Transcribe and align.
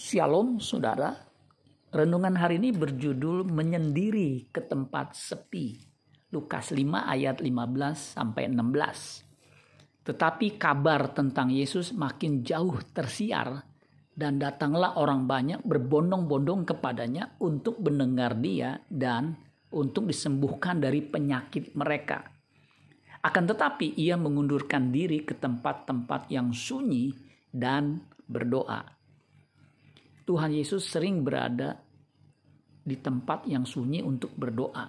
Shalom 0.00 0.64
saudara. 0.64 1.12
Renungan 1.92 2.32
hari 2.32 2.56
ini 2.56 2.72
berjudul 2.72 3.44
menyendiri 3.44 4.48
ke 4.48 4.64
tempat 4.64 5.12
sepi. 5.12 5.76
Lukas 6.32 6.72
5 6.72 7.04
ayat 7.04 7.44
15 7.44 8.16
sampai 8.16 8.48
16. 8.48 10.08
Tetapi 10.08 10.56
kabar 10.56 11.12
tentang 11.12 11.52
Yesus 11.52 11.92
makin 11.92 12.40
jauh 12.40 12.80
tersiar 12.96 13.60
dan 14.16 14.40
datanglah 14.40 14.96
orang 14.96 15.28
banyak 15.28 15.60
berbondong-bondong 15.68 16.64
kepadanya 16.64 17.36
untuk 17.36 17.84
mendengar 17.84 18.40
dia 18.40 18.80
dan 18.88 19.36
untuk 19.68 20.08
disembuhkan 20.08 20.80
dari 20.80 21.04
penyakit 21.04 21.76
mereka. 21.76 22.24
Akan 23.20 23.44
tetapi 23.44 24.00
ia 24.00 24.16
mengundurkan 24.16 24.88
diri 24.88 25.28
ke 25.28 25.36
tempat-tempat 25.36 26.32
yang 26.32 26.56
sunyi 26.56 27.12
dan 27.52 28.00
berdoa. 28.24 28.99
Tuhan 30.30 30.54
Yesus 30.54 30.86
sering 30.86 31.26
berada 31.26 31.74
di 32.86 32.94
tempat 32.94 33.50
yang 33.50 33.66
sunyi 33.66 33.98
untuk 33.98 34.30
berdoa. 34.38 34.86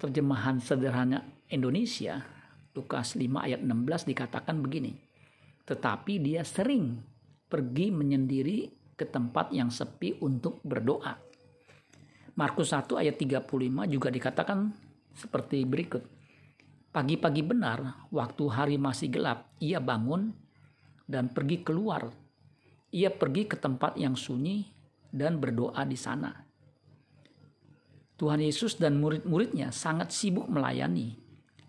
Terjemahan 0.00 0.56
sederhana 0.64 1.20
Indonesia, 1.52 2.24
Lukas 2.72 3.20
5 3.20 3.28
ayat 3.36 3.60
16 3.60 4.08
dikatakan 4.08 4.64
begini. 4.64 4.96
Tetapi 5.68 6.24
dia 6.24 6.40
sering 6.40 7.04
pergi 7.52 7.92
menyendiri 7.92 8.64
ke 8.96 9.04
tempat 9.04 9.52
yang 9.52 9.68
sepi 9.68 10.24
untuk 10.24 10.64
berdoa. 10.64 11.20
Markus 12.40 12.72
1 12.72 12.96
ayat 12.96 13.20
35 13.20 13.44
juga 13.92 14.08
dikatakan 14.08 14.72
seperti 15.12 15.68
berikut. 15.68 16.00
Pagi-pagi 16.96 17.44
benar, 17.44 18.08
waktu 18.08 18.44
hari 18.48 18.80
masih 18.80 19.12
gelap, 19.12 19.52
ia 19.60 19.84
bangun 19.84 20.32
dan 21.04 21.28
pergi 21.28 21.60
keluar 21.60 22.29
ia 22.90 23.10
pergi 23.10 23.46
ke 23.46 23.56
tempat 23.58 23.94
yang 23.98 24.18
sunyi 24.18 24.66
dan 25.10 25.38
berdoa 25.38 25.82
di 25.86 25.98
sana. 25.98 26.30
Tuhan 28.20 28.44
Yesus 28.44 28.76
dan 28.76 29.00
murid-muridnya 29.00 29.72
sangat 29.72 30.12
sibuk 30.12 30.44
melayani, 30.44 31.16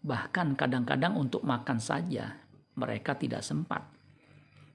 bahkan 0.03 0.51
kadang-kadang 0.57 1.15
untuk 1.15 1.47
makan 1.47 1.79
saja 1.79 2.43
mereka 2.75 3.15
tidak 3.15 3.39
sempat. 3.39 3.87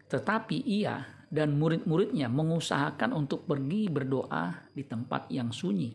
Tetapi 0.08 0.64
ia 0.64 1.04
dan 1.28 1.58
murid-muridnya 1.58 2.30
mengusahakan 2.30 3.12
untuk 3.12 3.44
pergi 3.44 3.90
berdoa 3.90 4.70
di 4.72 4.86
tempat 4.86 5.28
yang 5.28 5.50
sunyi. 5.50 5.92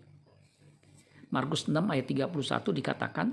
Markus 1.31 1.71
6 1.71 1.79
ayat 1.79 2.05
31 2.05 2.77
dikatakan, 2.77 3.27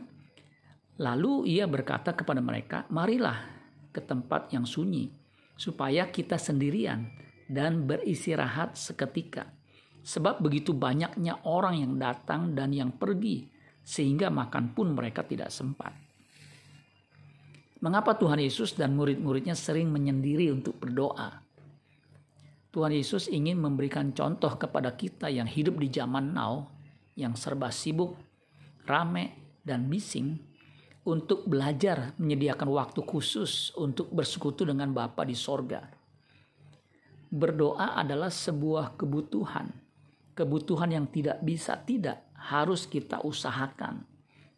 Lalu 0.99 1.59
ia 1.59 1.67
berkata 1.67 2.15
kepada 2.15 2.39
mereka, 2.39 2.87
Marilah 2.91 3.39
ke 3.91 3.99
tempat 4.03 4.51
yang 4.55 4.63
sunyi, 4.63 5.11
supaya 5.59 6.07
kita 6.15 6.39
sendirian 6.39 7.11
dan 7.51 7.83
beristirahat 7.91 8.79
seketika. 8.79 9.51
Sebab 10.07 10.39
begitu 10.39 10.73
banyaknya 10.73 11.43
orang 11.45 11.83
yang 11.83 11.95
datang 11.99 12.55
dan 12.55 12.71
yang 12.71 12.95
pergi, 12.95 13.51
sehingga 13.83 14.31
makan 14.31 14.73
pun 14.73 14.95
mereka 14.95 15.27
tidak 15.27 15.51
sempat. 15.51 15.93
Mengapa 17.83 18.15
Tuhan 18.15 18.39
Yesus 18.39 18.79
dan 18.79 18.95
murid-muridnya 18.95 19.59
sering 19.59 19.91
menyendiri 19.91 20.49
untuk 20.55 20.79
berdoa? 20.79 21.43
Tuhan 22.73 22.95
Yesus 22.95 23.27
ingin 23.27 23.59
memberikan 23.59 24.15
contoh 24.15 24.55
kepada 24.55 24.95
kita 24.95 25.27
yang 25.29 25.51
hidup 25.51 25.77
di 25.83 25.91
zaman 25.91 26.31
now, 26.31 26.71
yang 27.19 27.35
serba 27.35 27.75
sibuk, 27.75 28.15
rame, 28.87 29.59
dan 29.67 29.91
bising, 29.91 30.48
untuk 31.09 31.49
belajar 31.49 32.13
menyediakan 32.21 32.69
waktu 32.69 33.01
khusus 33.01 33.73
untuk 33.81 34.13
bersekutu 34.13 34.69
dengan 34.69 34.93
Bapa 34.93 35.25
di 35.25 35.33
sorga. 35.33 35.81
Berdoa 37.33 37.97
adalah 37.97 38.29
sebuah 38.29 39.01
kebutuhan. 39.01 39.73
Kebutuhan 40.37 40.93
yang 40.93 41.09
tidak 41.09 41.41
bisa 41.41 41.81
tidak 41.81 42.29
harus 42.37 42.85
kita 42.85 43.25
usahakan. 43.25 44.05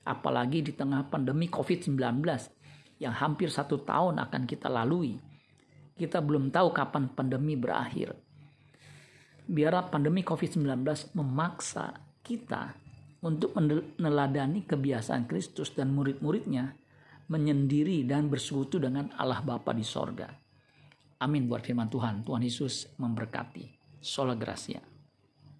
Apalagi 0.02 0.66
di 0.66 0.74
tengah 0.74 1.06
pandemi 1.06 1.46
COVID-19 1.46 1.94
yang 2.98 3.14
hampir 3.14 3.46
satu 3.46 3.78
tahun 3.86 4.18
akan 4.18 4.42
kita 4.44 4.66
lalui. 4.66 5.22
Kita 5.94 6.18
belum 6.18 6.50
tahu 6.50 6.74
kapan 6.74 7.14
pandemi 7.14 7.54
berakhir. 7.54 8.18
Biar 9.46 9.86
pandemi 9.86 10.26
COVID-19 10.26 10.66
memaksa 11.14 11.94
kita 12.26 12.89
untuk 13.20 13.52
meneladani 13.56 14.64
kebiasaan 14.64 15.28
Kristus 15.28 15.72
dan 15.76 15.92
murid-muridnya 15.92 16.72
menyendiri 17.30 18.02
dan 18.02 18.26
bersekutu 18.26 18.82
dengan 18.82 19.12
Allah 19.14 19.38
Bapa 19.44 19.70
di 19.70 19.86
sorga. 19.86 20.28
Amin 21.20 21.46
buat 21.46 21.62
firman 21.62 21.86
Tuhan. 21.92 22.24
Tuhan 22.24 22.42
Yesus 22.42 22.90
memberkati. 22.96 23.78
Sola 24.00 24.32
Gracia. 24.32 24.80